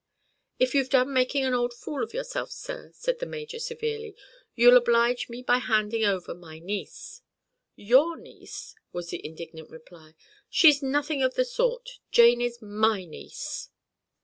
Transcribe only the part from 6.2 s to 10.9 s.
my niece." "Your niece!" was the indignant reply; "she's